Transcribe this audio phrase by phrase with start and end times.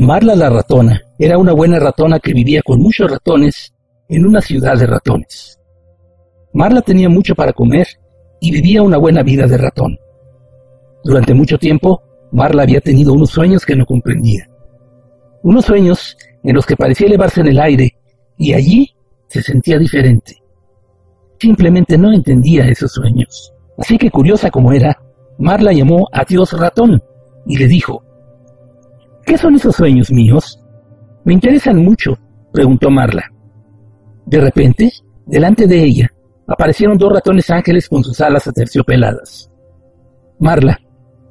[0.00, 3.74] Marla la ratona era una buena ratona que vivía con muchos ratones
[4.08, 5.60] en una ciudad de ratones.
[6.54, 7.86] Marla tenía mucho para comer
[8.40, 9.98] y vivía una buena vida de ratón.
[11.04, 12.02] Durante mucho tiempo,
[12.32, 14.48] Marla había tenido unos sueños que no comprendía.
[15.42, 17.94] Unos sueños en los que parecía elevarse en el aire
[18.38, 18.94] y allí
[19.28, 20.34] se sentía diferente.
[21.38, 23.52] Simplemente no entendía esos sueños.
[23.76, 24.98] Así que curiosa como era,
[25.38, 27.02] Marla llamó a Dios ratón
[27.44, 28.02] y le dijo,
[29.24, 30.60] ¿Qué son esos sueños míos?
[31.24, 32.16] Me interesan mucho,
[32.52, 33.24] preguntó Marla.
[34.26, 34.90] De repente,
[35.26, 36.10] delante de ella,
[36.46, 39.50] aparecieron dos ratones ángeles con sus alas aterciopeladas.
[40.38, 40.78] Marla,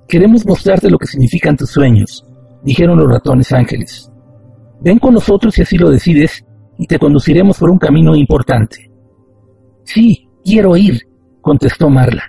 [0.08, 2.26] queremos mostrarte lo que significan tus sueños,
[2.64, 4.12] dijeron los ratones ángeles.
[4.82, 6.46] Ven con nosotros si así lo decides
[6.78, 8.90] y te conduciremos por un camino importante.
[9.84, 11.02] Sí, quiero ir,
[11.42, 12.24] contestó Marla.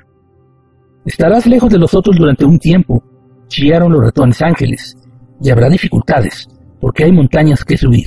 [1.05, 3.03] Estarás lejos de los otros durante un tiempo,
[3.47, 4.97] chillaron los ratones ángeles,
[5.41, 6.49] y habrá dificultades,
[6.81, 8.07] porque hay montañas que subir.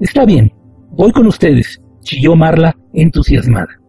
[0.00, 0.52] Está bien,
[0.90, 3.80] voy con ustedes, chilló Marla entusiasmada.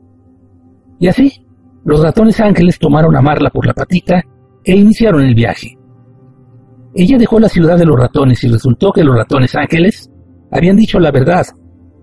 [0.99, 1.45] Y así,
[1.85, 4.23] los ratones ángeles tomaron a Marla por la patita
[4.63, 5.77] e iniciaron el viaje.
[6.95, 10.09] Ella dejó la ciudad de los ratones y resultó que los ratones ángeles
[10.51, 11.45] habían dicho la verdad,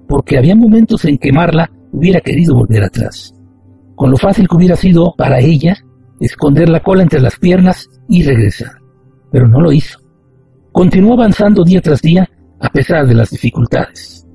[0.09, 3.35] porque había momentos en que Marla hubiera querido volver atrás,
[3.97, 5.77] con lo fácil que hubiera sido para ella
[6.21, 8.73] esconder la cola entre las piernas y regresar,
[9.31, 9.99] pero no lo hizo.
[10.77, 12.29] Continuó avanzando día tras día
[12.61, 14.27] a pesar de las dificultades.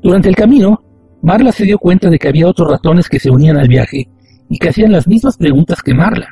[0.00, 0.80] Durante el camino,
[1.20, 4.08] Marla se dio cuenta de que había otros ratones que se unían al viaje
[4.48, 6.28] y que hacían las mismas preguntas que Marla.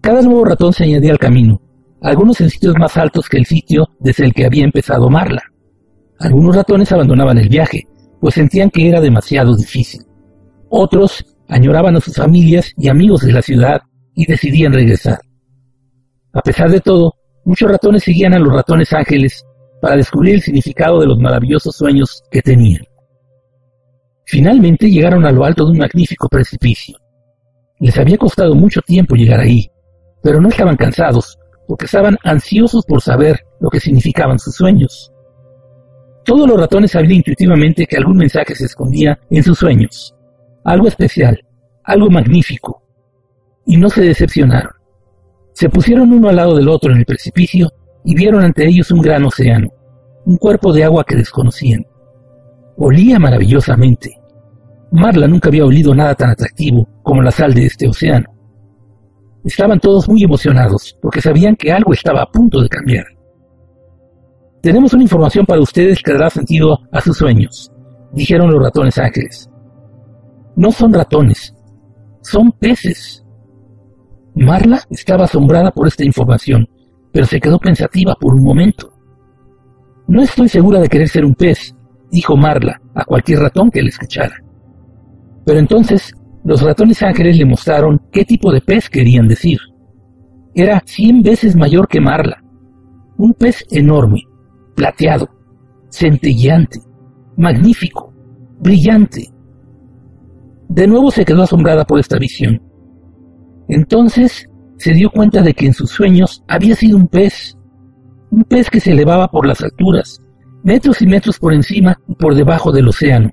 [0.00, 1.60] Cada nuevo ratón se añadía al camino,
[2.00, 5.42] algunos en sitios más altos que el sitio desde el que había empezado Marla.
[6.18, 7.86] Algunos ratones abandonaban el viaje,
[8.22, 10.00] pues sentían que era demasiado difícil.
[10.70, 13.82] Otros añoraban a sus familias y amigos de la ciudad
[14.14, 15.20] y decidían regresar.
[16.32, 19.44] A pesar de todo, muchos ratones seguían a los ratones ángeles
[19.80, 22.84] para descubrir el significado de los maravillosos sueños que tenían.
[24.24, 26.96] Finalmente llegaron a lo alto de un magnífico precipicio.
[27.80, 29.70] Les había costado mucho tiempo llegar ahí,
[30.22, 35.12] pero no estaban cansados, porque estaban ansiosos por saber lo que significaban sus sueños.
[36.24, 40.14] Todos los ratones sabían intuitivamente que algún mensaje se escondía en sus sueños,
[40.64, 41.40] algo especial,
[41.82, 42.82] algo magnífico,
[43.66, 44.81] y no se decepcionaron.
[45.62, 47.70] Se pusieron uno al lado del otro en el precipicio
[48.04, 49.68] y vieron ante ellos un gran océano,
[50.26, 51.86] un cuerpo de agua que desconocían.
[52.76, 54.10] Olía maravillosamente.
[54.90, 58.26] Marla nunca había olido nada tan atractivo como la sal de este océano.
[59.44, 63.04] Estaban todos muy emocionados porque sabían que algo estaba a punto de cambiar.
[64.62, 67.70] Tenemos una información para ustedes que dará sentido a sus sueños,
[68.12, 69.48] dijeron los ratones ángeles.
[70.56, 71.54] No son ratones,
[72.20, 73.21] son peces.
[74.34, 76.66] Marla estaba asombrada por esta información,
[77.12, 78.92] pero se quedó pensativa por un momento.
[80.08, 81.74] No estoy segura de querer ser un pez,
[82.10, 84.34] dijo Marla a cualquier ratón que le escuchara.
[85.44, 86.12] Pero entonces
[86.44, 89.58] los ratones ángeles le mostraron qué tipo de pez querían decir.
[90.54, 92.42] Era cien veces mayor que Marla.
[93.16, 94.22] Un pez enorme,
[94.74, 95.28] plateado,
[95.88, 96.80] centelleante,
[97.36, 98.12] magnífico,
[98.60, 99.28] brillante.
[100.68, 102.60] De nuevo se quedó asombrada por esta visión.
[103.68, 107.56] Entonces se dio cuenta de que en sus sueños había sido un pez,
[108.30, 110.20] un pez que se elevaba por las alturas,
[110.64, 113.30] metros y metros por encima y por debajo del océano,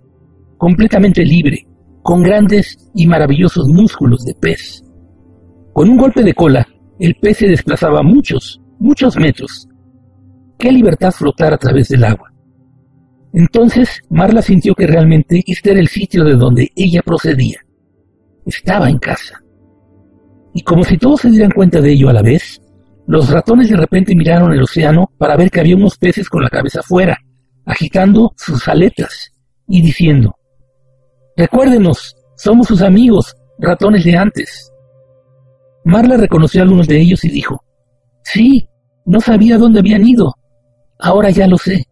[0.57, 1.67] completamente libre,
[2.03, 4.83] con grandes y maravillosos músculos de pez.
[5.73, 6.67] Con un golpe de cola,
[6.99, 9.67] el pez se desplazaba muchos, muchos metros.
[10.57, 12.33] Qué libertad flotar a través del agua.
[13.33, 17.59] Entonces Marla sintió que realmente este era el sitio de donde ella procedía.
[18.45, 19.41] Estaba en casa.
[20.53, 22.61] Y como si todos se dieran cuenta de ello a la vez,
[23.07, 26.49] los ratones de repente miraron el océano para ver que había unos peces con la
[26.49, 27.17] cabeza afuera,
[27.65, 29.31] agitando sus aletas
[29.67, 30.35] y diciendo,
[31.35, 34.71] Recuérdenos, somos sus amigos, ratones de antes.
[35.85, 37.63] Marla reconoció a algunos de ellos y dijo,
[38.23, 38.69] Sí,
[39.05, 40.35] no sabía dónde habían ido.
[40.99, 41.85] Ahora ya lo sé.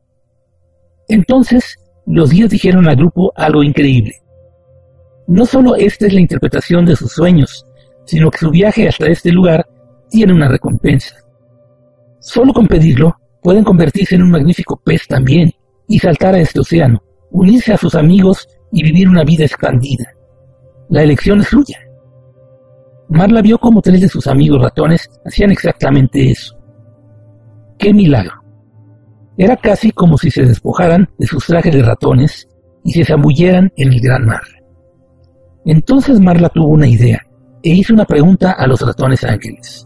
[1.08, 4.14] Entonces, los días dijeron al grupo algo increíble.
[5.28, 7.66] No solo esta es la interpretación de sus sueños,
[8.08, 9.68] sino que su viaje hasta este lugar
[10.10, 11.16] tiene una recompensa.
[12.20, 15.52] Solo con pedirlo, pueden convertirse en un magnífico pez también
[15.88, 20.06] y saltar a este océano, unirse a sus amigos y vivir una vida expandida.
[20.90, 21.80] La elección es suya.
[23.10, 26.58] Marla vio cómo tres de sus amigos ratones hacían exactamente eso.
[27.78, 28.42] ¡Qué milagro!
[29.38, 32.48] Era casi como si se despojaran de sus trajes de ratones
[32.84, 34.42] y se zambulleran en el gran mar.
[35.66, 37.27] Entonces Marla tuvo una idea
[37.68, 39.86] e hizo una pregunta a los ratones ángeles.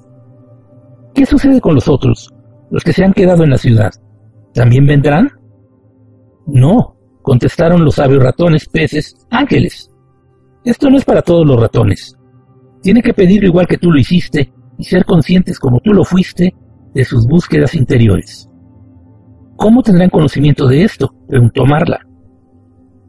[1.15, 2.29] ¿Qué sucede con los otros
[2.69, 3.91] los que se han quedado en la ciudad,
[4.53, 5.29] ¿también vendrán?
[6.47, 9.91] No, contestaron los sabios ratones, peces, ángeles.
[10.63, 12.15] Esto no es para todos los ratones.
[12.81, 16.55] Tiene que pedirlo igual que tú lo hiciste y ser conscientes como tú lo fuiste
[16.93, 18.47] de sus búsquedas interiores.
[19.57, 21.13] ¿Cómo tendrán conocimiento de esto?
[21.27, 21.99] preguntó Marla.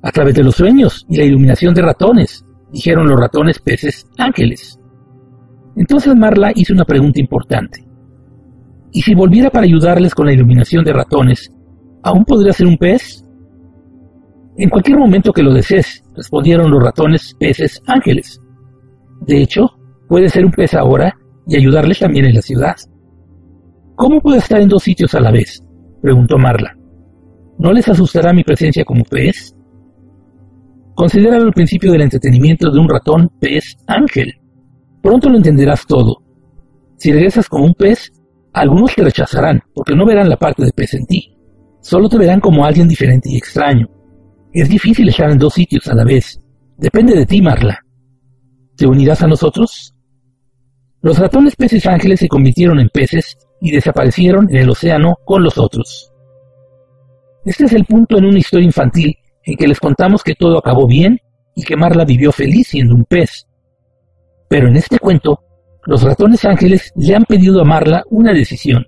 [0.02, 4.78] A través de los sueños y la iluminación de ratones, dijeron los ratones, peces, ángeles.
[5.76, 7.84] Entonces Marla hizo una pregunta importante.
[8.92, 11.50] ¿Y si volviera para ayudarles con la iluminación de ratones,
[12.02, 13.24] aún podría ser un pez?
[14.56, 18.38] En cualquier momento que lo desees, respondieron los ratones, peces, ángeles.
[19.22, 19.70] De hecho,
[20.08, 21.14] puede ser un pez ahora
[21.46, 22.76] y ayudarles también en la ciudad.
[23.94, 25.62] ¿Cómo puede estar en dos sitios a la vez?
[26.02, 26.76] preguntó Marla.
[27.58, 29.54] ¿No les asustará mi presencia como pez?
[30.94, 34.32] Considéralo el principio del entretenimiento de un ratón pez ángel.
[35.02, 36.22] Pronto lo entenderás todo.
[36.96, 38.12] Si regresas como un pez,
[38.52, 41.36] algunos te rechazarán porque no verán la parte de pez en ti.
[41.80, 43.88] Solo te verán como alguien diferente y extraño.
[44.52, 46.38] Es difícil estar en dos sitios a la vez.
[46.76, 47.78] Depende de ti, Marla.
[48.76, 49.94] ¿Te unirás a nosotros?
[51.00, 55.58] Los ratones peces ángeles se convirtieron en peces y desaparecieron en el océano con los
[55.58, 56.12] otros.
[57.44, 60.86] Este es el punto en una historia infantil en que les contamos que todo acabó
[60.86, 61.20] bien
[61.54, 63.46] y que Marla vivió feliz siendo un pez.
[64.48, 65.40] Pero en este cuento
[65.84, 68.86] los ratones ángeles le han pedido a Marla una decisión,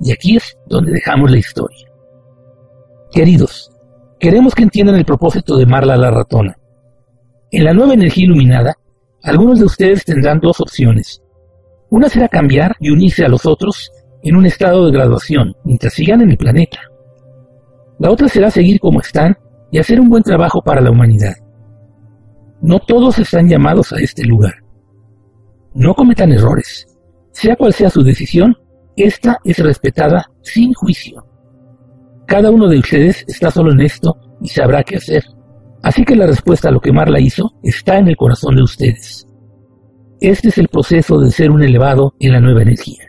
[0.00, 1.86] y aquí es donde dejamos la historia.
[3.12, 3.70] Queridos,
[4.18, 6.56] queremos que entiendan el propósito de Marla la ratona.
[7.50, 8.74] En la nueva energía iluminada,
[9.22, 11.20] algunos de ustedes tendrán dos opciones.
[11.90, 13.90] Una será cambiar y unirse a los otros
[14.22, 16.78] en un estado de graduación mientras sigan en el planeta.
[17.98, 19.36] La otra será seguir como están
[19.70, 21.34] y hacer un buen trabajo para la humanidad.
[22.60, 24.54] No todos están llamados a este lugar.
[25.74, 26.86] No cometan errores.
[27.32, 28.56] Sea cual sea su decisión,
[28.96, 31.24] esta es respetada sin juicio.
[32.26, 35.24] Cada uno de ustedes está solo en esto y sabrá qué hacer.
[35.82, 39.26] Así que la respuesta a lo que Marla hizo está en el corazón de ustedes.
[40.20, 43.04] Este es el proceso de ser un elevado en la nueva energía.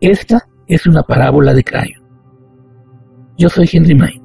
[0.00, 2.06] Esta es una parábola de Crayon.
[3.36, 4.22] Yo soy Henry May.